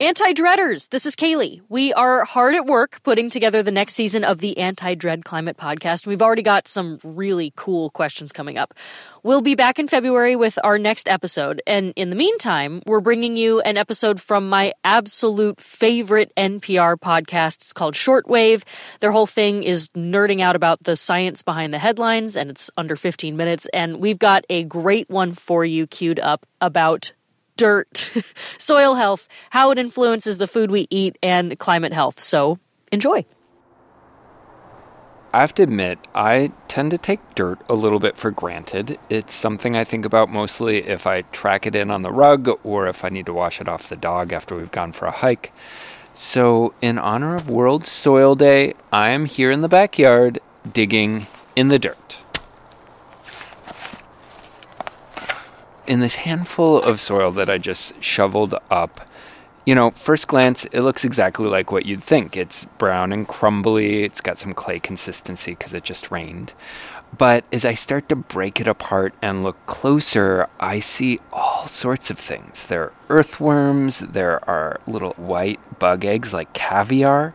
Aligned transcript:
Anti 0.00 0.32
Dreaders, 0.32 0.86
this 0.86 1.06
is 1.06 1.16
Kaylee. 1.16 1.60
We 1.68 1.92
are 1.92 2.24
hard 2.24 2.54
at 2.54 2.66
work 2.66 3.02
putting 3.02 3.30
together 3.30 3.64
the 3.64 3.72
next 3.72 3.94
season 3.94 4.22
of 4.22 4.38
the 4.38 4.56
Anti 4.58 4.94
Dread 4.94 5.24
Climate 5.24 5.56
podcast. 5.56 6.06
We've 6.06 6.22
already 6.22 6.42
got 6.42 6.68
some 6.68 7.00
really 7.02 7.52
cool 7.56 7.90
questions 7.90 8.30
coming 8.30 8.56
up. 8.56 8.74
We'll 9.24 9.40
be 9.40 9.56
back 9.56 9.80
in 9.80 9.88
February 9.88 10.36
with 10.36 10.56
our 10.62 10.78
next 10.78 11.08
episode. 11.08 11.62
And 11.66 11.92
in 11.96 12.10
the 12.10 12.16
meantime, 12.16 12.80
we're 12.86 13.00
bringing 13.00 13.36
you 13.36 13.60
an 13.62 13.76
episode 13.76 14.20
from 14.20 14.48
my 14.48 14.72
absolute 14.84 15.60
favorite 15.60 16.32
NPR 16.36 16.96
podcast. 16.96 17.56
It's 17.56 17.72
called 17.72 17.94
Shortwave. 17.94 18.62
Their 19.00 19.10
whole 19.10 19.26
thing 19.26 19.64
is 19.64 19.88
nerding 19.96 20.40
out 20.40 20.54
about 20.54 20.84
the 20.84 20.94
science 20.94 21.42
behind 21.42 21.74
the 21.74 21.78
headlines, 21.80 22.36
and 22.36 22.50
it's 22.50 22.70
under 22.76 22.94
15 22.94 23.36
minutes. 23.36 23.66
And 23.74 23.98
we've 23.98 24.20
got 24.20 24.44
a 24.48 24.62
great 24.62 25.10
one 25.10 25.32
for 25.32 25.64
you 25.64 25.88
queued 25.88 26.20
up 26.20 26.46
about 26.60 27.10
dirt, 27.58 28.10
soil 28.56 28.94
health, 28.94 29.28
how 29.50 29.70
it 29.70 29.78
influences 29.78 30.38
the 30.38 30.46
food 30.46 30.70
we 30.70 30.86
eat, 30.88 31.18
and 31.22 31.58
climate 31.58 31.92
health. 31.92 32.20
So 32.20 32.58
enjoy. 32.90 33.26
I 35.30 35.42
have 35.42 35.54
to 35.56 35.62
admit, 35.62 35.98
I 36.14 36.52
tend 36.68 36.90
to 36.92 36.98
take 36.98 37.20
dirt 37.34 37.60
a 37.68 37.74
little 37.74 37.98
bit 37.98 38.16
for 38.16 38.30
granted. 38.30 38.98
It's 39.10 39.34
something 39.34 39.76
I 39.76 39.84
think 39.84 40.06
about 40.06 40.30
mostly 40.30 40.78
if 40.78 41.06
I 41.06 41.20
track 41.20 41.66
it 41.66 41.76
in 41.76 41.90
on 41.90 42.00
the 42.00 42.10
rug 42.10 42.48
or 42.64 42.86
if 42.86 43.04
I 43.04 43.10
need 43.10 43.26
to 43.26 43.34
wash 43.34 43.60
it 43.60 43.68
off 43.68 43.90
the 43.90 43.96
dog 43.96 44.32
after 44.32 44.56
we've 44.56 44.72
gone 44.72 44.92
for 44.92 45.04
a 45.04 45.10
hike. 45.10 45.52
So, 46.14 46.72
in 46.80 46.98
honor 46.98 47.36
of 47.36 47.50
World 47.50 47.84
Soil 47.84 48.34
Day, 48.36 48.72
I 48.90 49.10
am 49.10 49.26
here 49.26 49.50
in 49.50 49.60
the 49.60 49.68
backyard 49.68 50.40
digging 50.72 51.26
in 51.54 51.68
the 51.68 51.78
dirt. 51.78 52.20
In 55.88 56.00
this 56.00 56.16
handful 56.16 56.82
of 56.82 57.00
soil 57.00 57.30
that 57.32 57.48
I 57.48 57.58
just 57.58 58.02
shoveled 58.02 58.54
up, 58.70 59.08
you 59.64 59.74
know, 59.74 59.90
first 59.90 60.28
glance, 60.28 60.64
it 60.66 60.82
looks 60.82 61.04
exactly 61.04 61.46
like 61.46 61.72
what 61.72 61.86
you'd 61.86 62.02
think. 62.02 62.36
It's 62.36 62.64
brown 62.76 63.12
and 63.12 63.26
crumbly, 63.26 64.04
it's 64.04 64.20
got 64.20 64.38
some 64.38 64.52
clay 64.52 64.78
consistency 64.78 65.52
because 65.52 65.74
it 65.74 65.84
just 65.84 66.10
rained. 66.10 66.52
But 67.16 67.44
as 67.52 67.64
I 67.64 67.74
start 67.74 68.08
to 68.10 68.16
break 68.16 68.60
it 68.60 68.68
apart 68.68 69.14
and 69.22 69.42
look 69.42 69.56
closer, 69.66 70.48
I 70.60 70.80
see 70.80 71.20
all 71.32 71.66
sorts 71.66 72.10
of 72.10 72.18
things. 72.18 72.66
There 72.66 72.82
are 72.84 72.92
earthworms, 73.08 74.00
there 74.00 74.46
are 74.48 74.80
little 74.86 75.12
white 75.12 75.60
bug 75.78 76.04
eggs 76.04 76.34
like 76.34 76.52
caviar. 76.52 77.34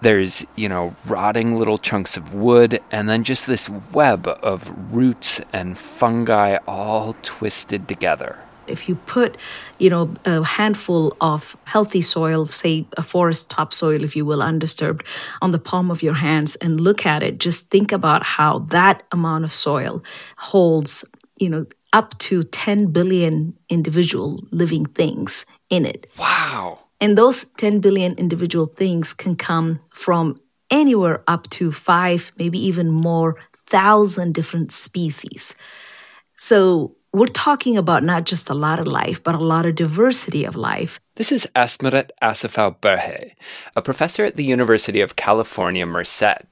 There's, 0.00 0.44
you 0.54 0.68
know, 0.68 0.94
rotting 1.06 1.56
little 1.58 1.78
chunks 1.78 2.16
of 2.16 2.34
wood, 2.34 2.80
and 2.90 3.08
then 3.08 3.24
just 3.24 3.46
this 3.46 3.70
web 3.92 4.26
of 4.26 4.70
roots 4.92 5.40
and 5.52 5.78
fungi 5.78 6.58
all 6.66 7.16
twisted 7.22 7.88
together. 7.88 8.38
If 8.66 8.88
you 8.88 8.94
put, 8.94 9.36
you 9.78 9.90
know, 9.90 10.14
a 10.24 10.42
handful 10.42 11.16
of 11.20 11.56
healthy 11.64 12.00
soil, 12.00 12.46
say 12.46 12.86
a 12.96 13.02
forest 13.02 13.50
topsoil, 13.50 14.02
if 14.02 14.16
you 14.16 14.24
will, 14.24 14.42
undisturbed, 14.42 15.04
on 15.42 15.50
the 15.50 15.58
palm 15.58 15.90
of 15.90 16.02
your 16.02 16.14
hands 16.14 16.56
and 16.56 16.80
look 16.80 17.04
at 17.04 17.22
it, 17.22 17.38
just 17.38 17.70
think 17.70 17.92
about 17.92 18.22
how 18.22 18.60
that 18.70 19.02
amount 19.12 19.44
of 19.44 19.52
soil 19.52 20.02
holds, 20.36 21.04
you 21.38 21.50
know, 21.50 21.66
up 21.92 22.18
to 22.18 22.42
10 22.42 22.86
billion 22.86 23.54
individual 23.68 24.42
living 24.50 24.86
things 24.86 25.46
in 25.70 25.84
it. 25.86 26.10
Wow. 26.18 26.80
And 27.04 27.18
those 27.18 27.44
10 27.44 27.80
billion 27.80 28.14
individual 28.14 28.64
things 28.64 29.12
can 29.12 29.36
come 29.36 29.80
from 29.90 30.40
anywhere 30.70 31.22
up 31.28 31.50
to 31.50 31.70
five, 31.70 32.32
maybe 32.38 32.58
even 32.58 32.88
more 32.90 33.36
thousand 33.66 34.32
different 34.32 34.72
species. 34.72 35.54
So 36.36 36.96
we're 37.12 37.26
talking 37.26 37.76
about 37.76 38.04
not 38.04 38.24
just 38.24 38.48
a 38.48 38.54
lot 38.54 38.80
of 38.80 38.86
life, 38.86 39.22
but 39.22 39.34
a 39.34 39.44
lot 39.44 39.66
of 39.66 39.74
diversity 39.74 40.44
of 40.44 40.56
life. 40.56 40.98
This 41.16 41.30
is 41.30 41.46
Asmeret 41.54 42.08
Asefaw 42.22 42.76
Berhe, 42.80 43.32
a 43.76 43.82
professor 43.82 44.24
at 44.24 44.36
the 44.36 44.44
University 44.46 45.02
of 45.02 45.14
California, 45.14 45.84
Merced. 45.84 46.46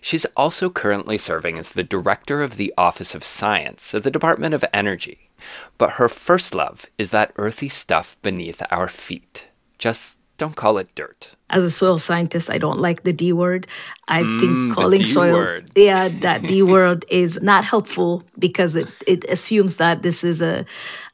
She's 0.00 0.24
also 0.36 0.68
currently 0.68 1.16
serving 1.16 1.60
as 1.60 1.70
the 1.70 1.84
director 1.84 2.42
of 2.42 2.56
the 2.56 2.74
Office 2.76 3.14
of 3.14 3.22
Science 3.22 3.94
at 3.94 4.02
the 4.02 4.10
Department 4.10 4.52
of 4.52 4.64
Energy. 4.74 5.30
But 5.78 5.92
her 5.92 6.08
first 6.08 6.56
love 6.56 6.86
is 6.98 7.10
that 7.10 7.30
earthy 7.36 7.68
stuff 7.68 8.16
beneath 8.20 8.60
our 8.68 8.88
feet. 8.88 9.46
Just 9.82 10.16
don't 10.38 10.54
call 10.54 10.78
it 10.78 10.94
dirt. 10.94 11.34
As 11.50 11.64
a 11.64 11.70
soil 11.70 11.98
scientist, 11.98 12.48
I 12.48 12.58
don't 12.58 12.78
like 12.78 13.02
the 13.02 13.12
D 13.12 13.32
word. 13.32 13.66
I 14.06 14.22
Mm, 14.22 14.38
think 14.38 14.74
calling 14.76 15.04
soil, 15.04 15.32
word. 15.32 15.70
yeah, 15.76 16.08
that 16.20 16.46
D 16.46 16.62
word 16.62 17.04
is 17.10 17.42
not 17.42 17.64
helpful 17.64 18.22
because 18.38 18.76
it, 18.76 18.86
it 19.08 19.24
assumes 19.24 19.76
that 19.82 20.02
this 20.04 20.22
is 20.22 20.40
a 20.40 20.64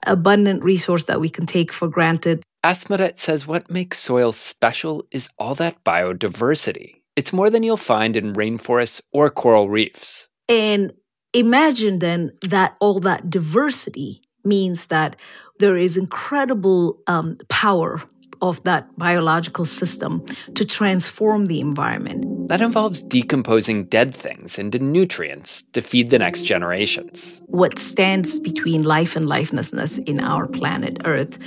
abundant 0.07 0.63
resource 0.63 1.05
that 1.05 1.19
we 1.19 1.31
can 1.31 1.47
take 1.47 1.73
for 1.73 1.89
granted. 1.89 2.43
Asmeret 2.63 3.19
says 3.19 3.47
what 3.47 3.71
makes 3.71 3.99
soil 4.01 4.33
special 4.33 5.07
is 5.11 5.31
all 5.39 5.55
that 5.55 5.83
biodiversity. 5.83 6.97
It's 7.17 7.33
more 7.33 7.49
than 7.49 7.63
you'll 7.63 7.79
find 7.79 8.17
in 8.17 8.35
rainforests 8.35 9.01
or 9.15 9.31
coral 9.31 9.71
reefs. 9.71 10.29
And 10.47 10.93
imagine 11.33 12.01
then 12.01 12.33
that 12.43 12.77
all 12.81 13.01
that 13.01 13.31
diversity 13.31 14.21
means 14.45 14.89
that 14.89 15.17
there 15.59 15.79
is 15.79 15.97
incredible 15.97 16.99
um, 17.07 17.39
power 17.49 18.03
of 18.41 18.63
that 18.65 18.87
biological 18.97 19.65
system 19.65 20.25
to 20.55 20.65
transform 20.65 21.47
the 21.47 21.61
environment. 21.61 22.49
That 22.49 22.61
involves 22.61 23.03
decomposing 23.03 23.85
dead 23.85 24.15
things 24.15 24.59
into 24.59 24.79
nutrients 24.79 25.65
to 25.75 25.83
feed 25.83 26.11
the 26.11 26.19
next 26.19 26.43
generations. 26.43 27.43
What 27.47 27.79
stands 27.79 28.41
between 28.41 28.85
life 28.85 29.17
and 29.17 29.27
lifelessness 29.27 29.99
in 29.99 30.21
our 30.21 30.47
planet 30.47 30.99
Earth 31.05 31.39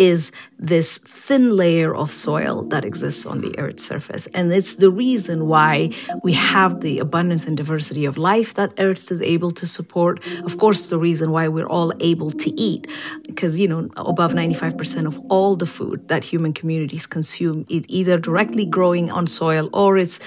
is 0.00 0.32
this 0.58 0.96
thin 0.98 1.56
layer 1.56 1.94
of 1.94 2.10
soil 2.10 2.62
that 2.62 2.86
exists 2.86 3.26
on 3.26 3.42
the 3.42 3.56
Earth's 3.58 3.84
surface. 3.86 4.26
And 4.32 4.50
it's 4.50 4.76
the 4.76 4.90
reason 4.90 5.46
why 5.46 5.90
we 6.22 6.32
have 6.32 6.80
the 6.80 6.98
abundance 7.00 7.46
and 7.46 7.54
diversity 7.54 8.06
of 8.06 8.16
life 8.16 8.54
that 8.54 8.72
Earth 8.78 9.12
is 9.12 9.20
able 9.20 9.50
to 9.52 9.66
support. 9.66 10.26
Of 10.42 10.56
course, 10.56 10.88
the 10.88 10.98
reason 10.98 11.32
why 11.32 11.48
we're 11.48 11.68
all 11.68 11.92
able 12.00 12.30
to 12.30 12.50
eat, 12.58 12.86
because, 13.26 13.58
you 13.58 13.68
know, 13.68 13.90
above 13.96 14.32
95% 14.32 15.06
of 15.06 15.18
all 15.28 15.54
the 15.54 15.66
food 15.66 16.08
that 16.08 16.24
human 16.24 16.54
communities 16.54 17.06
consume 17.06 17.66
is 17.68 17.84
either 17.88 18.18
directly 18.18 18.64
growing 18.64 19.10
on 19.10 19.26
soil 19.26 19.68
or 19.74 19.98
it's 19.98 20.18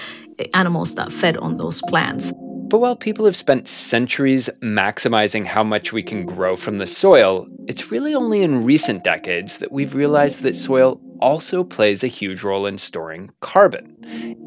animals 0.52 0.94
that 0.94 1.12
fed 1.12 1.36
on 1.38 1.56
those 1.56 1.80
plants. 1.82 2.32
But 2.74 2.80
while 2.80 2.96
people 2.96 3.24
have 3.26 3.36
spent 3.36 3.68
centuries 3.68 4.50
maximizing 4.60 5.44
how 5.44 5.62
much 5.62 5.92
we 5.92 6.02
can 6.02 6.26
grow 6.26 6.56
from 6.56 6.78
the 6.78 6.88
soil, 6.88 7.46
it's 7.68 7.92
really 7.92 8.16
only 8.16 8.42
in 8.42 8.64
recent 8.64 9.04
decades 9.04 9.58
that 9.58 9.70
we've 9.70 9.94
realized 9.94 10.42
that 10.42 10.56
soil 10.56 11.00
also 11.20 11.62
plays 11.62 12.02
a 12.02 12.08
huge 12.08 12.42
role 12.42 12.66
in 12.66 12.78
storing 12.78 13.30
carbon 13.38 13.96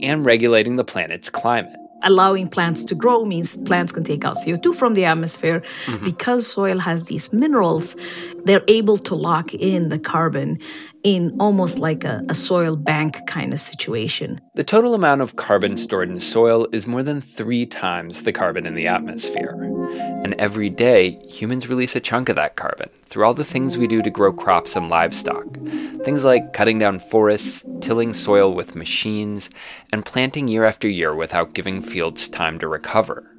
and 0.01 0.25
regulating 0.25 0.75
the 0.75 0.83
planet's 0.83 1.29
climate. 1.29 1.79
allowing 2.03 2.47
plants 2.47 2.83
to 2.83 2.95
grow 2.95 3.25
means 3.25 3.57
plants 3.57 3.91
can 3.91 4.03
take 4.03 4.23
out 4.23 4.37
CO2 4.37 4.75
from 4.75 4.93
the 4.93 5.05
atmosphere. 5.05 5.61
Mm-hmm. 5.85 6.05
Because 6.05 6.45
soil 6.47 6.79
has 6.79 7.05
these 7.05 7.33
minerals, 7.33 7.95
they're 8.43 8.63
able 8.67 8.97
to 8.99 9.15
lock 9.15 9.53
in 9.53 9.89
the 9.89 9.99
carbon 9.99 10.59
in 11.03 11.35
almost 11.39 11.79
like 11.79 12.03
a, 12.03 12.23
a 12.29 12.35
soil 12.35 12.75
bank 12.75 13.25
kind 13.27 13.53
of 13.53 13.59
situation. 13.59 14.41
The 14.55 14.63
total 14.63 14.93
amount 14.93 15.21
of 15.21 15.35
carbon 15.35 15.77
stored 15.77 16.09
in 16.09 16.19
soil 16.19 16.67
is 16.71 16.87
more 16.87 17.03
than 17.03 17.21
three 17.21 17.65
times 17.65 18.23
the 18.23 18.33
carbon 18.33 18.65
in 18.65 18.75
the 18.75 18.87
atmosphere. 18.87 19.55
And 20.23 20.33
every 20.35 20.69
day, 20.69 21.11
humans 21.27 21.69
release 21.69 21.95
a 21.95 21.99
chunk 21.99 22.29
of 22.29 22.35
that 22.35 22.55
carbon 22.55 22.89
through 23.03 23.25
all 23.25 23.33
the 23.33 23.45
things 23.45 23.77
we 23.77 23.87
do 23.87 24.01
to 24.01 24.09
grow 24.09 24.33
crops 24.33 24.75
and 24.75 24.89
livestock. 24.89 25.45
Things 26.03 26.23
like 26.23 26.53
cutting 26.53 26.79
down 26.79 26.99
forests, 26.99 27.63
tilling 27.79 28.13
soil 28.13 28.53
with 28.53 28.75
machines, 28.75 29.49
and 29.93 30.05
planting 30.05 30.47
year 30.47 30.65
after 30.65 30.89
year 30.89 31.15
without 31.15 31.53
giving 31.53 31.81
fields 31.81 32.27
time 32.27 32.59
to 32.59 32.67
recover. 32.67 33.31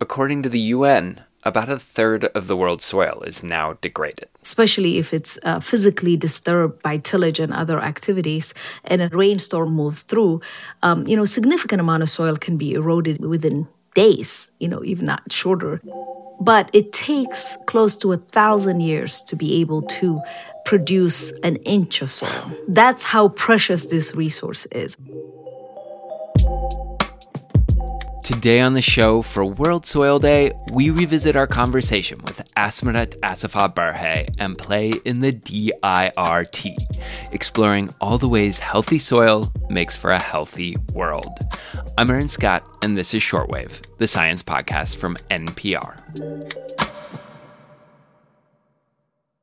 According 0.00 0.42
to 0.44 0.48
the 0.48 0.60
UN, 0.60 1.22
about 1.44 1.68
a 1.68 1.78
third 1.78 2.24
of 2.26 2.46
the 2.46 2.56
world's 2.56 2.84
soil 2.84 3.22
is 3.26 3.42
now 3.42 3.74
degraded. 3.74 4.28
Especially 4.58 4.98
if 4.98 5.14
it's 5.14 5.38
uh, 5.44 5.60
physically 5.60 6.16
disturbed 6.16 6.82
by 6.82 6.96
tillage 6.96 7.38
and 7.38 7.54
other 7.54 7.78
activities, 7.78 8.54
and 8.82 9.00
a 9.00 9.08
rainstorm 9.12 9.70
moves 9.70 10.02
through, 10.02 10.40
um, 10.82 11.06
you 11.06 11.14
know, 11.14 11.24
significant 11.24 11.80
amount 11.80 12.02
of 12.02 12.08
soil 12.08 12.36
can 12.36 12.56
be 12.56 12.74
eroded 12.74 13.24
within 13.24 13.68
days, 13.94 14.50
you 14.58 14.66
know, 14.66 14.82
even 14.82 15.06
not 15.06 15.22
shorter. 15.30 15.80
But 16.40 16.70
it 16.72 16.92
takes 16.92 17.56
close 17.66 17.94
to 17.98 18.12
a 18.12 18.16
thousand 18.16 18.80
years 18.80 19.22
to 19.28 19.36
be 19.36 19.60
able 19.60 19.82
to 20.00 20.20
produce 20.64 21.30
an 21.44 21.54
inch 21.62 22.02
of 22.02 22.10
soil. 22.10 22.50
That's 22.66 23.04
how 23.04 23.28
precious 23.28 23.86
this 23.86 24.16
resource 24.16 24.66
is. 24.72 24.96
Today 28.28 28.60
on 28.60 28.74
the 28.74 28.82
show 28.82 29.22
for 29.22 29.42
World 29.42 29.86
Soil 29.86 30.18
Day, 30.18 30.52
we 30.70 30.90
revisit 30.90 31.34
our 31.34 31.46
conversation 31.46 32.18
with 32.26 32.42
Asmeret 32.56 33.18
Asefaw 33.20 33.74
Berhe 33.74 34.28
and 34.38 34.58
play 34.58 34.92
in 35.06 35.22
the 35.22 35.32
DIRT, 35.32 36.76
exploring 37.32 37.88
all 38.02 38.18
the 38.18 38.28
ways 38.28 38.58
healthy 38.58 38.98
soil 38.98 39.50
makes 39.70 39.96
for 39.96 40.10
a 40.10 40.18
healthy 40.18 40.76
world. 40.92 41.38
I'm 41.96 42.10
Aaron 42.10 42.28
Scott, 42.28 42.64
and 42.82 42.98
this 42.98 43.14
is 43.14 43.22
Shortwave, 43.22 43.80
the 43.96 44.06
science 44.06 44.42
podcast 44.42 44.96
from 44.96 45.16
NPR. 45.30 45.98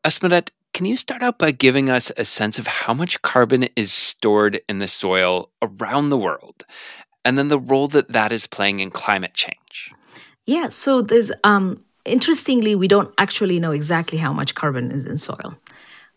Asmaret, 0.03 0.49
can 0.75 0.85
you 0.85 0.97
start 0.97 1.23
out 1.23 1.39
by 1.39 1.51
giving 1.51 1.89
us 1.89 2.11
a 2.17 2.25
sense 2.25 2.59
of 2.59 2.67
how 2.67 2.93
much 2.93 3.21
carbon 3.21 3.63
is 3.75 3.91
stored 3.91 4.59
in 4.69 4.79
the 4.79 4.89
soil 4.89 5.49
around 5.61 6.09
the 6.09 6.17
world, 6.17 6.65
and 7.25 7.37
then 7.37 7.49
the 7.49 7.59
role 7.59 7.87
that 7.89 8.13
that 8.13 8.31
is 8.31 8.47
playing 8.47 8.79
in 8.79 8.91
climate 8.91 9.33
change? 9.33 9.91
Yeah, 10.45 10.69
so 10.69 11.01
there's 11.01 11.31
um, 11.43 11.83
interestingly, 12.05 12.75
we 12.75 12.87
don't 12.87 13.13
actually 13.17 13.59
know 13.59 13.71
exactly 13.71 14.17
how 14.17 14.31
much 14.31 14.55
carbon 14.55 14.91
is 14.91 15.05
in 15.05 15.17
soil. 15.17 15.55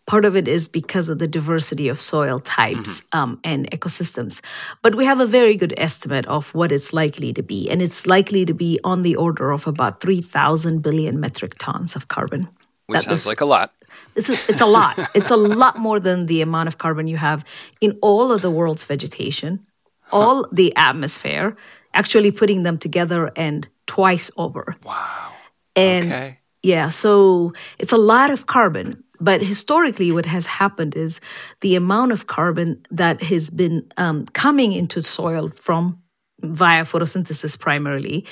Part 0.06 0.24
of 0.24 0.36
it 0.36 0.48
is 0.48 0.68
because 0.68 1.10
of 1.10 1.18
the 1.18 1.28
diversity 1.28 1.88
of 1.88 2.00
soil 2.00 2.38
types 2.38 3.02
mm-hmm. 3.02 3.18
um, 3.18 3.40
and 3.44 3.70
ecosystems. 3.70 4.40
But 4.80 4.94
we 4.94 5.04
have 5.04 5.20
a 5.20 5.26
very 5.26 5.54
good 5.54 5.74
estimate 5.76 6.24
of 6.26 6.54
what 6.54 6.72
it's 6.72 6.94
likely 6.94 7.34
to 7.34 7.42
be. 7.42 7.68
And 7.68 7.82
it's 7.82 8.06
likely 8.06 8.46
to 8.46 8.54
be 8.54 8.80
on 8.84 9.02
the 9.02 9.16
order 9.16 9.50
of 9.50 9.66
about 9.66 10.00
3,000 10.00 10.80
billion 10.80 11.20
metric 11.20 11.56
tons 11.58 11.94
of 11.94 12.08
carbon. 12.08 12.48
Which 12.86 13.04
that 13.04 13.04
sounds 13.04 13.26
like 13.26 13.42
a 13.42 13.44
lot. 13.44 13.74
It's 14.16 14.30
a, 14.30 14.38
it's 14.48 14.62
a 14.62 14.66
lot. 14.66 14.98
it's 15.14 15.30
a 15.30 15.36
lot 15.36 15.78
more 15.78 16.00
than 16.00 16.24
the 16.24 16.40
amount 16.40 16.68
of 16.68 16.78
carbon 16.78 17.06
you 17.06 17.18
have 17.18 17.44
in 17.82 17.98
all 18.00 18.32
of 18.32 18.40
the 18.40 18.50
world's 18.50 18.86
vegetation, 18.86 19.66
all 20.12 20.44
huh. 20.44 20.48
the 20.52 20.76
atmosphere, 20.76 21.56
actually 21.94 22.30
putting 22.30 22.62
them 22.62 22.78
together 22.78 23.30
and 23.36 23.68
twice 23.86 24.30
over. 24.36 24.76
Wow. 24.84 25.32
And 25.74 26.06
okay. 26.06 26.38
yeah, 26.62 26.88
so 26.88 27.52
it's 27.78 27.92
a 27.92 27.96
lot 27.96 28.30
of 28.30 28.46
carbon. 28.46 29.04
But 29.20 29.42
historically, 29.42 30.12
what 30.12 30.26
has 30.26 30.46
happened 30.46 30.94
is 30.94 31.20
the 31.60 31.74
amount 31.74 32.12
of 32.12 32.28
carbon 32.28 32.82
that 32.90 33.20
has 33.22 33.50
been 33.50 33.88
um, 33.96 34.26
coming 34.26 34.72
into 34.72 35.02
soil 35.02 35.50
from 35.56 36.00
via 36.40 36.84
photosynthesis 36.84 37.58
primarily 37.58 38.24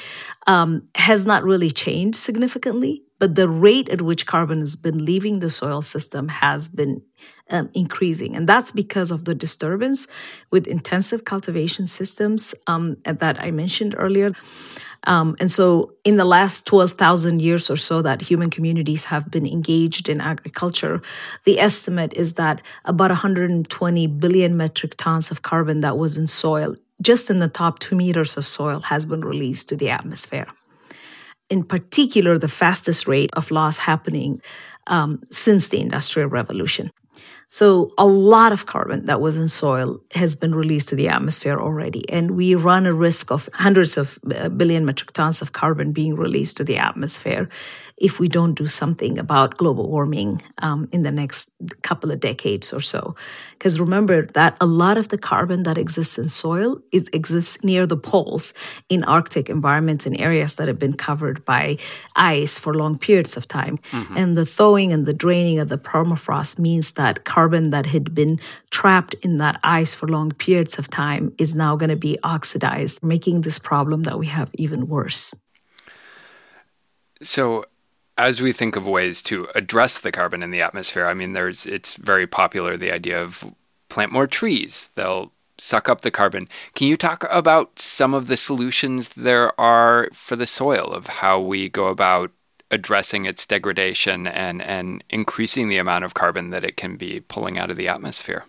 um, 0.47 0.83
has 0.95 1.27
not 1.27 1.43
really 1.43 1.71
changed 1.71 2.17
significantly, 2.17 3.03
but 3.19 3.35
the 3.35 3.49
rate 3.49 3.89
at 3.89 4.03
which 4.03 4.27
carbon 4.27 4.61
has 4.61 4.77
been 4.77 5.05
leaving 5.05 5.39
the 5.39 5.51
soil 5.51 5.83
system 5.83 6.29
has 6.29 6.69
been 6.69 7.03
um, 7.51 7.71
increasing. 7.75 8.37
And 8.37 8.49
that's 8.49 8.71
because 8.71 9.11
of 9.11 9.25
the 9.25 9.35
disturbance 9.35 10.07
with 10.51 10.67
intensive 10.67 11.25
cultivation 11.25 11.87
systems 11.87 12.55
um, 12.67 12.97
that 13.05 13.41
I 13.41 13.51
mentioned 13.51 13.95
earlier. 13.97 14.33
Um, 15.05 15.37
and 15.39 15.53
so, 15.53 15.93
in 16.05 16.17
the 16.17 16.25
last 16.25 16.67
12,000 16.67 17.41
years 17.41 17.71
or 17.71 17.77
so 17.77 18.03
that 18.03 18.21
human 18.21 18.51
communities 18.51 19.05
have 19.05 19.31
been 19.31 19.47
engaged 19.47 20.09
in 20.09 20.21
agriculture, 20.21 21.01
the 21.45 21.61
estimate 21.61 22.13
is 22.15 22.35
that 22.35 22.61
about 22.85 23.11
120 23.11 24.07
billion 24.09 24.57
metric 24.57 24.95
tons 24.97 25.31
of 25.31 25.43
carbon 25.43 25.81
that 25.81 25.97
was 25.97 26.19
in 26.19 26.27
soil, 26.27 26.75
just 27.01 27.31
in 27.31 27.39
the 27.39 27.49
top 27.49 27.79
two 27.79 27.95
meters 27.95 28.37
of 28.37 28.47
soil, 28.47 28.81
has 28.81 29.05
been 29.05 29.25
released 29.25 29.69
to 29.69 29.77
the 29.77 29.91
atmosphere. 29.91 30.47
In 31.49 31.65
particular, 31.65 32.39
the 32.39 32.49
fastest 32.49 33.07
rate 33.07 33.31
of 33.35 33.51
loss 33.51 33.79
happening 33.79 34.41
um, 34.87 35.21
since 35.31 35.69
the 35.69 35.81
Industrial 35.81 36.29
Revolution. 36.29 36.91
So 37.49 37.93
a 37.97 38.07
lot 38.07 38.53
of 38.53 38.67
carbon 38.67 39.05
that 39.05 39.21
was 39.21 39.37
in 39.37 39.49
soil 39.49 40.01
has 40.15 40.35
been 40.35 40.55
released 40.55 40.89
to 40.89 40.97
the 40.97 41.09
atmosphere 41.09 41.61
already. 41.61 42.09
And 42.11 42.33
we 42.33 42.55
run 42.55 42.87
a 42.87 42.93
risk 42.93 43.31
of 43.31 43.49
hundreds 43.55 43.97
of 43.97 44.19
uh, 44.35 44.49
billion 44.49 44.85
metric 44.85 45.13
tons 45.13 45.43
of 45.43 45.53
carbon 45.53 45.93
being 45.93 46.17
released 46.17 46.57
to 46.57 46.65
the 46.65 46.77
atmosphere 46.77 47.49
if 47.99 48.21
we 48.21 48.29
don't 48.29 48.55
do 48.55 48.67
something 48.67 49.19
about 49.19 49.57
global 49.57 49.89
warming 49.89 50.43
um, 50.59 50.87
in 50.93 51.03
the 51.03 51.11
next 51.11 51.51
couple 51.83 52.11
of 52.11 52.21
decades 52.21 52.73
or 52.73 52.81
so. 52.81 53.17
Because 53.53 53.81
remember 53.81 54.27
that 54.27 54.57
a 54.61 54.67
lot 54.67 54.99
of 54.99 55.09
the 55.09 55.17
carbon 55.17 55.63
that 55.63 55.79
exists 55.79 56.19
in 56.19 56.29
soil 56.29 56.79
it 56.93 57.09
exists 57.15 57.65
near 57.65 57.87
the 57.87 57.97
poles 57.97 58.53
in 58.91 59.03
Arctic 59.05 59.49
environments 59.49 60.07
in 60.07 60.15
areas 60.17 60.57
that 60.57 60.69
have 60.69 60.79
been 60.79 60.93
covered 60.93 61.45
by 61.45 61.79
ice 62.17 62.59
for 62.59 62.75
long 62.75 62.99
periods 62.99 63.37
of 63.37 63.49
time. 63.49 63.79
Mm-hmm. 63.93 64.17
And 64.17 64.37
the 64.37 64.47
thawing 64.47 64.93
and 64.93 65.07
the 65.07 65.15
draining 65.15 65.59
of 65.59 65.71
the 65.71 65.79
permafrost 65.79 66.59
means 66.59 66.93
that 66.93 67.25
carbon 67.37 67.69
that 67.69 67.85
had 67.85 68.15
been 68.15 68.41
trapped 68.71 69.15
in 69.21 69.37
that 69.37 69.61
ice 69.63 69.95
for 69.95 70.09
long 70.09 70.31
periods 70.33 70.79
of 70.79 70.89
time 70.89 71.35
is 71.37 71.55
now 71.55 71.77
going 71.77 71.91
to 71.91 72.03
be 72.09 72.19
oxidized, 72.23 73.03
making 73.03 73.43
this 73.43 73.59
problem 73.59 74.05
that 74.05 74.19
we 74.19 74.27
have 74.27 74.49
even 74.55 74.89
worse. 74.89 75.35
So, 77.23 77.67
as 78.17 78.41
we 78.41 78.53
think 78.55 78.75
of 78.75 78.87
ways 78.87 79.21
to 79.25 79.49
address 79.55 79.99
the 79.99 80.11
carbon 80.11 80.43
in 80.43 80.51
the 80.51 80.63
atmosphere, 80.63 81.05
I 81.05 81.13
mean, 81.13 81.35
there's 81.35 81.67
it's 81.67 81.95
very 81.97 82.27
popular 82.27 82.79
the 82.79 82.91
idea 82.91 83.23
of 83.23 83.45
plant 83.91 84.13
more 84.13 84.27
trees. 84.27 84.89
They'll 84.95 85.31
suck 85.59 85.91
up 85.91 86.01
the 86.01 86.11
carbon. 86.11 86.49
Can 86.75 86.87
you 86.89 86.97
talk 86.97 87.27
about 87.31 87.79
some 87.79 88.15
of 88.15 88.29
the 88.29 88.37
solutions 88.39 89.11
there 89.11 89.59
are 89.61 90.09
for 90.15 90.37
the 90.37 90.47
soil 90.47 90.87
of 90.87 91.07
how 91.21 91.39
we 91.39 91.69
go 91.69 91.89
about 91.89 92.31
addressing 92.71 93.25
its 93.25 93.47
degradation 93.47 94.27
and 94.27 94.63
and 94.63 95.05
increasing 95.11 95.69
the 95.69 95.79
amount 95.79 96.05
of 96.05 96.15
carbon 96.15 96.51
that 96.51 96.65
it 96.65 96.77
can 96.77 96.97
be 96.97 97.21
pulling 97.21 97.59
out 97.59 97.71
of 97.71 97.77
the 97.77 97.89
atmosphere? 97.89 98.45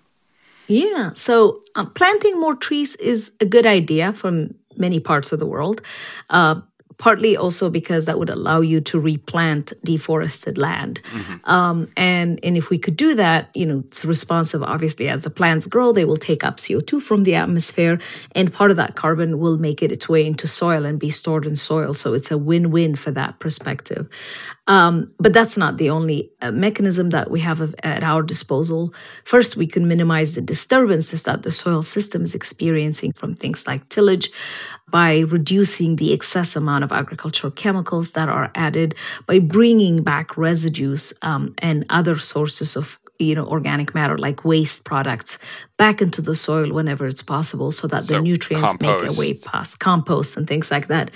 Yeah, 0.68 1.12
so 1.14 1.62
uh, 1.76 1.86
planting 1.86 2.40
more 2.40 2.56
trees 2.56 2.96
is 2.98 3.32
a 3.40 3.46
good 3.46 3.66
idea 3.66 4.12
from 4.14 4.54
many 4.76 5.00
parts 5.00 5.32
of 5.32 5.40
the 5.40 5.46
world. 5.46 5.82
Uh, 6.30 6.62
partly 6.98 7.38
also 7.38 7.70
because 7.70 8.06
that 8.06 8.18
would 8.18 8.30
allow 8.30 8.60
you 8.62 8.82
to 8.82 9.00
replant 9.00 9.74
deforested 9.84 10.58
land. 10.58 11.02
Mm-hmm. 11.12 11.50
Um, 11.50 11.88
and, 11.96 12.40
and 12.44 12.58
if 12.58 12.70
we 12.70 12.78
could 12.78 12.98
do 12.98 13.16
that, 13.16 13.50
you 13.54 13.66
know, 13.66 13.84
it's 13.88 14.04
responsive, 14.04 14.64
obviously, 14.64 15.08
as 15.08 15.24
the 15.24 15.30
plants 15.30 15.68
grow, 15.68 15.92
they 15.92 16.06
will 16.06 16.18
take 16.18 16.44
up 16.44 16.58
CO2 16.58 17.02
from 17.02 17.24
the 17.24 17.36
atmosphere, 17.36 18.00
and 18.34 18.52
part 18.52 18.72
of 18.72 18.78
that 18.78 18.96
carbon 18.96 19.40
will 19.40 19.58
make 19.58 19.84
it 19.84 19.92
its 19.92 20.10
way 20.10 20.26
into 20.26 20.48
soil 20.48 20.86
and 20.86 21.00
be 21.00 21.10
stored 21.10 21.46
in 21.46 21.56
soil. 21.56 21.94
So 21.94 22.14
it's 22.14 22.32
a 22.32 22.38
win 22.38 22.72
win 22.72 22.96
for 22.96 23.12
that 23.12 23.40
perspective. 23.40 24.10
Um, 24.68 25.10
but 25.18 25.32
that's 25.32 25.56
not 25.56 25.78
the 25.78 25.90
only 25.90 26.30
uh, 26.42 26.52
mechanism 26.52 27.12
that 27.12 27.32
we 27.32 27.40
have 27.40 27.74
at 27.84 28.04
our 28.04 28.22
disposal. 28.22 28.94
First, 29.24 29.56
we 29.56 29.66
can 29.66 29.88
minimize 29.88 30.36
the 30.36 30.42
disturbances 30.42 31.24
that 31.24 31.44
the 31.44 31.52
soil 31.52 31.84
system 31.84 32.24
is 32.24 32.36
experiencing 32.36 33.14
from 33.14 33.34
things 33.34 33.66
like 33.66 33.88
tillage 33.88 34.30
by 34.90 35.20
reducing 35.20 35.96
the 35.96 36.14
excess 36.14 36.56
amount 36.56 36.84
of 36.84 36.87
agricultural 36.92 37.52
chemicals 37.52 38.12
that 38.12 38.30
are 38.30 38.52
added, 38.56 38.96
by 39.26 39.40
bringing 39.40 40.04
back 40.04 40.38
residues 40.38 41.14
um, 41.22 41.54
and 41.60 41.86
other 41.90 42.18
sources 42.18 42.76
of 42.76 43.00
you 43.20 43.36
know 43.36 43.46
organic 43.46 43.96
matter 43.96 44.18
like 44.18 44.46
waste 44.46 44.86
products 44.86 45.40
back 45.78 46.02
into 46.02 46.22
the 46.22 46.36
soil 46.36 46.72
whenever 46.72 47.08
it's 47.08 47.24
possible 47.24 47.72
so 47.72 47.88
that 47.88 48.04
so 48.04 48.14
the 48.14 48.22
nutrients 48.22 48.78
compost. 48.78 48.82
make 48.82 49.10
their 49.10 49.20
way 49.20 49.34
past 49.34 49.80
compost 49.80 50.38
and 50.38 50.48
things 50.48 50.72
like 50.72 50.88
that. 50.88 51.12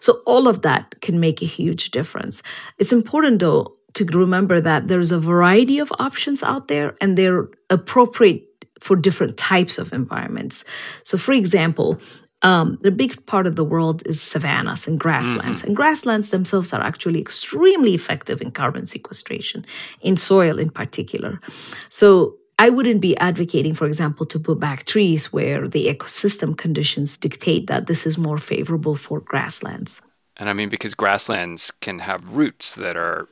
So 0.00 0.20
all 0.26 0.48
of 0.48 0.62
that 0.62 1.00
can 1.00 1.20
make 1.20 1.42
a 1.42 1.46
huge 1.46 1.90
difference. 1.90 2.42
It's 2.78 2.92
important 2.92 3.40
though 3.40 3.76
to 3.94 4.04
remember 4.04 4.60
that 4.60 4.88
there's 4.88 5.12
a 5.12 5.20
variety 5.20 5.78
of 5.78 5.92
options 5.98 6.42
out 6.42 6.68
there 6.68 6.96
and 7.00 7.16
they're 7.16 7.48
appropriate 7.70 8.44
for 8.80 8.96
different 8.96 9.36
types 9.36 9.78
of 9.78 9.92
environments. 9.92 10.64
So 11.04 11.16
for 11.16 11.32
example 11.32 12.00
um, 12.44 12.78
the 12.82 12.90
big 12.90 13.24
part 13.24 13.46
of 13.46 13.56
the 13.56 13.64
world 13.64 14.06
is 14.06 14.20
savannas 14.20 14.86
and 14.86 15.00
grasslands. 15.00 15.60
Mm-hmm. 15.60 15.68
And 15.68 15.76
grasslands 15.76 16.30
themselves 16.30 16.72
are 16.74 16.82
actually 16.82 17.18
extremely 17.18 17.94
effective 17.94 18.42
in 18.42 18.50
carbon 18.50 18.86
sequestration, 18.86 19.64
in 20.02 20.16
soil 20.16 20.58
in 20.58 20.68
particular. 20.68 21.40
So 21.88 22.36
I 22.58 22.68
wouldn't 22.68 23.00
be 23.00 23.16
advocating, 23.16 23.74
for 23.74 23.86
example, 23.86 24.26
to 24.26 24.38
put 24.38 24.60
back 24.60 24.84
trees 24.84 25.32
where 25.32 25.66
the 25.66 25.86
ecosystem 25.86 26.56
conditions 26.56 27.16
dictate 27.16 27.66
that 27.66 27.86
this 27.86 28.06
is 28.06 28.18
more 28.18 28.38
favorable 28.38 28.94
for 28.94 29.20
grasslands. 29.20 30.02
And 30.36 30.50
I 30.50 30.52
mean, 30.52 30.68
because 30.68 30.94
grasslands 30.94 31.72
can 31.80 32.00
have 32.00 32.36
roots 32.36 32.74
that 32.74 32.96
are 32.96 33.26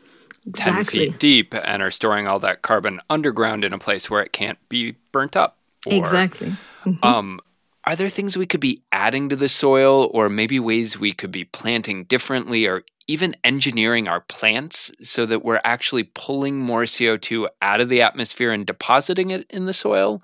exactly. 0.46 1.00
10 1.06 1.12
feet 1.12 1.18
deep 1.18 1.54
and 1.54 1.82
are 1.82 1.90
storing 1.90 2.26
all 2.26 2.38
that 2.38 2.62
carbon 2.62 3.00
underground 3.10 3.62
in 3.62 3.74
a 3.74 3.78
place 3.78 4.08
where 4.08 4.22
it 4.22 4.32
can't 4.32 4.58
be 4.70 4.92
burnt 5.12 5.36
up. 5.36 5.58
Or, 5.86 5.92
exactly. 5.92 6.56
Mm-hmm. 6.84 7.04
Um, 7.04 7.40
are 7.84 7.96
there 7.96 8.08
things 8.08 8.36
we 8.36 8.46
could 8.46 8.60
be 8.60 8.82
adding 8.92 9.28
to 9.28 9.36
the 9.36 9.48
soil, 9.48 10.10
or 10.12 10.28
maybe 10.28 10.60
ways 10.60 10.98
we 10.98 11.12
could 11.12 11.32
be 11.32 11.44
planting 11.44 12.04
differently, 12.04 12.66
or 12.66 12.84
even 13.08 13.36
engineering 13.42 14.06
our 14.06 14.20
plants 14.20 14.92
so 15.02 15.26
that 15.26 15.44
we're 15.44 15.60
actually 15.64 16.04
pulling 16.04 16.58
more 16.58 16.82
CO2 16.82 17.48
out 17.60 17.80
of 17.80 17.88
the 17.88 18.00
atmosphere 18.00 18.52
and 18.52 18.66
depositing 18.66 19.30
it 19.30 19.50
in 19.50 19.66
the 19.66 19.74
soil? 19.74 20.22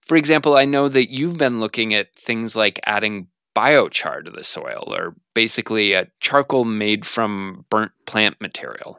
For 0.00 0.16
example, 0.16 0.56
I 0.56 0.64
know 0.64 0.88
that 0.88 1.10
you've 1.10 1.38
been 1.38 1.60
looking 1.60 1.94
at 1.94 2.14
things 2.14 2.56
like 2.56 2.80
adding 2.84 3.28
biochar 3.54 4.24
to 4.24 4.30
the 4.30 4.44
soil, 4.44 4.92
or 4.94 5.14
basically 5.34 5.92
a 5.92 6.08
charcoal 6.20 6.64
made 6.64 7.06
from 7.06 7.66
burnt 7.70 7.92
plant 8.06 8.40
material 8.40 8.98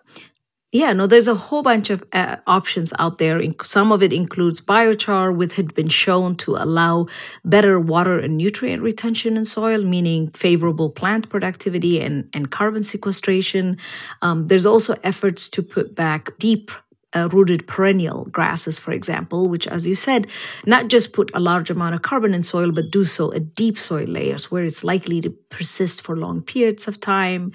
yeah, 0.75 0.91
no, 0.91 1.07
there's 1.07 1.29
a 1.29 1.35
whole 1.35 1.61
bunch 1.61 1.89
of 1.89 2.03
uh, 2.11 2.35
options 2.47 2.91
out 2.99 3.17
there. 3.17 3.41
Some 3.63 3.93
of 3.93 4.03
it 4.03 4.11
includes 4.11 4.59
biochar, 4.59 5.33
which 5.33 5.53
had 5.55 5.73
been 5.73 5.87
shown 5.87 6.35
to 6.37 6.57
allow 6.57 7.07
better 7.45 7.79
water 7.79 8.19
and 8.19 8.35
nutrient 8.35 8.83
retention 8.83 9.37
in 9.37 9.45
soil, 9.45 9.83
meaning 9.83 10.31
favorable 10.31 10.89
plant 10.89 11.29
productivity 11.29 12.01
and, 12.01 12.27
and 12.33 12.51
carbon 12.51 12.83
sequestration. 12.83 13.77
Um, 14.21 14.49
there's 14.49 14.65
also 14.65 14.95
efforts 15.01 15.47
to 15.51 15.63
put 15.63 15.95
back 15.95 16.37
deep 16.39 16.71
uh, 17.15 17.29
rooted 17.31 17.65
perennial 17.65 18.25
grasses, 18.25 18.77
for 18.77 18.91
example, 18.91 19.47
which, 19.47 19.67
as 19.67 19.87
you 19.87 19.95
said, 19.95 20.27
not 20.65 20.89
just 20.89 21.13
put 21.13 21.31
a 21.33 21.39
large 21.39 21.69
amount 21.69 21.95
of 21.95 22.01
carbon 22.01 22.33
in 22.33 22.43
soil, 22.43 22.71
but 22.71 22.91
do 22.91 23.05
so 23.05 23.33
at 23.33 23.55
deep 23.55 23.77
soil 23.77 24.05
layers 24.05 24.51
where 24.51 24.63
it's 24.63 24.83
likely 24.83 25.21
to 25.21 25.29
persist 25.29 26.01
for 26.01 26.17
long 26.17 26.41
periods 26.41 26.87
of 26.87 26.99
time. 26.99 27.51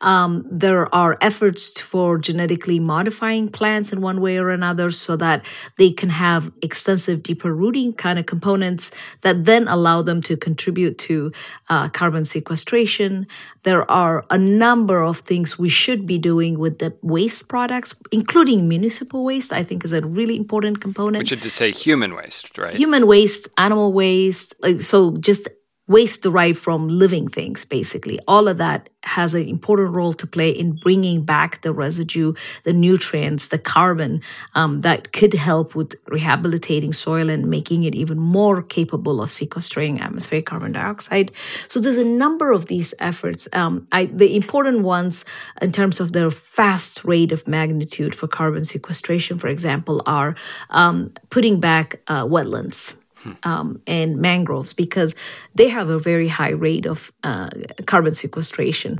Um, 0.00 0.44
there 0.50 0.92
are 0.94 1.16
efforts 1.20 1.80
for 1.80 2.18
genetically 2.18 2.80
modifying 2.80 3.48
plants 3.48 3.92
in 3.92 4.00
one 4.00 4.20
way 4.20 4.36
or 4.36 4.50
another 4.50 4.90
so 4.90 5.16
that 5.16 5.44
they 5.78 5.90
can 5.90 6.10
have 6.10 6.52
extensive 6.62 7.22
deeper 7.22 7.54
rooting 7.54 7.92
kind 7.92 8.18
of 8.18 8.26
components 8.26 8.90
that 9.20 9.44
then 9.44 9.68
allow 9.68 10.02
them 10.02 10.20
to 10.22 10.36
contribute 10.36 10.98
to 10.98 11.30
uh, 11.68 11.88
carbon 11.90 12.24
sequestration. 12.24 13.26
There 13.62 13.88
are 13.90 14.24
a 14.30 14.38
number 14.38 15.02
of 15.02 15.18
things 15.18 15.58
we 15.58 15.68
should 15.68 16.06
be 16.06 16.18
doing 16.18 16.58
with 16.58 16.78
the 16.80 16.96
waste 17.02 17.48
products, 17.48 17.94
including 18.10 18.68
municipal 18.68 19.03
waste, 19.12 19.52
I 19.52 19.62
think 19.62 19.84
is 19.84 19.92
a 19.92 20.00
really 20.00 20.36
important 20.36 20.80
component. 20.80 21.18
Which 21.18 21.32
is 21.32 21.40
to 21.40 21.50
say 21.50 21.70
human 21.70 22.14
waste, 22.14 22.56
right? 22.56 22.74
Human 22.74 23.06
waste, 23.06 23.48
animal 23.58 23.92
waste. 23.92 24.54
So 24.80 25.16
just 25.18 25.48
waste 25.86 26.22
derived 26.22 26.58
from 26.58 26.88
living 26.88 27.28
things, 27.28 27.64
basically. 27.64 28.18
All 28.26 28.48
of 28.48 28.56
that 28.58 28.88
has 29.02 29.34
an 29.34 29.46
important 29.46 29.90
role 29.92 30.14
to 30.14 30.26
play 30.26 30.48
in 30.48 30.76
bringing 30.76 31.24
back 31.24 31.60
the 31.60 31.72
residue, 31.72 32.32
the 32.62 32.72
nutrients, 32.72 33.48
the 33.48 33.58
carbon 33.58 34.22
um, 34.54 34.80
that 34.80 35.12
could 35.12 35.34
help 35.34 35.74
with 35.74 35.94
rehabilitating 36.08 36.94
soil 36.94 37.28
and 37.28 37.50
making 37.50 37.84
it 37.84 37.94
even 37.94 38.18
more 38.18 38.62
capable 38.62 39.20
of 39.20 39.30
sequestering 39.30 40.00
atmospheric 40.00 40.46
carbon 40.46 40.72
dioxide. 40.72 41.30
So 41.68 41.80
there's 41.80 41.98
a 41.98 42.04
number 42.04 42.50
of 42.50 42.66
these 42.66 42.94
efforts. 42.98 43.46
Um, 43.52 43.86
I, 43.92 44.06
the 44.06 44.34
important 44.34 44.80
ones 44.80 45.26
in 45.60 45.70
terms 45.70 46.00
of 46.00 46.12
their 46.12 46.30
fast 46.30 47.04
rate 47.04 47.30
of 47.30 47.46
magnitude 47.46 48.14
for 48.14 48.26
carbon 48.26 48.64
sequestration, 48.64 49.38
for 49.38 49.48
example, 49.48 50.02
are 50.06 50.34
um, 50.70 51.12
putting 51.28 51.60
back 51.60 52.00
uh, 52.08 52.24
wetlands 52.24 52.96
um, 53.42 53.80
and 53.86 54.16
mangroves 54.16 54.72
because 54.72 55.14
they 55.54 55.68
have 55.68 55.88
a 55.88 55.98
very 55.98 56.28
high 56.28 56.50
rate 56.50 56.86
of 56.86 57.12
uh, 57.22 57.50
carbon 57.86 58.14
sequestration. 58.14 58.98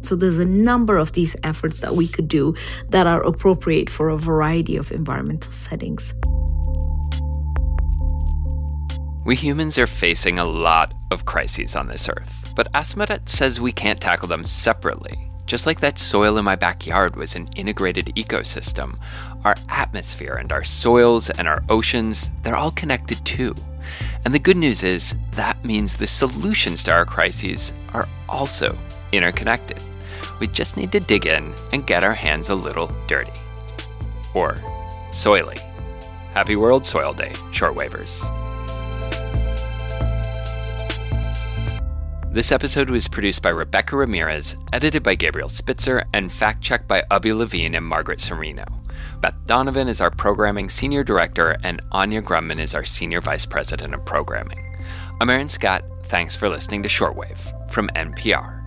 So 0.00 0.14
there's 0.14 0.38
a 0.38 0.44
number 0.44 0.96
of 0.96 1.12
these 1.12 1.34
efforts 1.42 1.80
that 1.80 1.96
we 1.96 2.06
could 2.06 2.28
do 2.28 2.54
that 2.90 3.06
are 3.06 3.22
appropriate 3.22 3.90
for 3.90 4.08
a 4.08 4.16
variety 4.16 4.76
of 4.76 4.92
environmental 4.92 5.52
settings. 5.52 6.14
We 9.24 9.34
humans 9.34 9.76
are 9.76 9.86
facing 9.86 10.38
a 10.38 10.44
lot 10.44 10.94
of 11.10 11.26
crises 11.26 11.76
on 11.76 11.88
this 11.88 12.08
earth, 12.08 12.48
but 12.54 12.72
Asmeret 12.72 13.28
says 13.28 13.60
we 13.60 13.72
can't 13.72 14.00
tackle 14.00 14.28
them 14.28 14.44
separately. 14.44 15.27
Just 15.48 15.64
like 15.64 15.80
that 15.80 15.98
soil 15.98 16.36
in 16.36 16.44
my 16.44 16.56
backyard 16.56 17.16
was 17.16 17.34
an 17.34 17.48
integrated 17.56 18.12
ecosystem, 18.16 18.98
our 19.46 19.56
atmosphere 19.70 20.34
and 20.34 20.52
our 20.52 20.62
soils 20.62 21.30
and 21.30 21.48
our 21.48 21.64
oceans, 21.70 22.28
they're 22.42 22.54
all 22.54 22.70
connected 22.72 23.24
too. 23.24 23.54
And 24.26 24.34
the 24.34 24.38
good 24.38 24.58
news 24.58 24.82
is 24.82 25.14
that 25.32 25.64
means 25.64 25.96
the 25.96 26.06
solutions 26.06 26.82
to 26.84 26.92
our 26.92 27.06
crises 27.06 27.72
are 27.94 28.06
also 28.28 28.78
interconnected. 29.12 29.82
We 30.38 30.48
just 30.48 30.76
need 30.76 30.92
to 30.92 31.00
dig 31.00 31.24
in 31.24 31.54
and 31.72 31.86
get 31.86 32.04
our 32.04 32.12
hands 32.12 32.50
a 32.50 32.54
little 32.54 32.92
dirty. 33.06 33.32
Or 34.34 34.52
soily. 35.12 35.58
Happy 36.34 36.56
World 36.56 36.84
Soil 36.84 37.14
Day, 37.14 37.32
shortwavers. 37.52 38.47
This 42.30 42.52
episode 42.52 42.90
was 42.90 43.08
produced 43.08 43.40
by 43.40 43.48
Rebecca 43.48 43.96
Ramirez, 43.96 44.54
edited 44.74 45.02
by 45.02 45.14
Gabriel 45.14 45.48
Spitzer, 45.48 46.04
and 46.12 46.30
fact 46.30 46.62
checked 46.62 46.86
by 46.86 47.02
Abby 47.10 47.32
Levine 47.32 47.74
and 47.74 47.86
Margaret 47.86 48.18
Cirino. 48.18 48.66
Beth 49.22 49.34
Donovan 49.46 49.88
is 49.88 50.02
our 50.02 50.10
programming 50.10 50.68
senior 50.68 51.02
director, 51.02 51.56
and 51.64 51.80
Anya 51.90 52.20
Grundmann 52.20 52.60
is 52.60 52.74
our 52.74 52.84
senior 52.84 53.22
vice 53.22 53.46
president 53.46 53.94
of 53.94 54.04
programming. 54.04 54.76
I'm 55.22 55.30
Aaron 55.30 55.48
Scott. 55.48 55.84
Thanks 56.08 56.36
for 56.36 56.50
listening 56.50 56.82
to 56.82 56.88
Shortwave 56.88 57.70
from 57.70 57.88
NPR. 57.96 58.57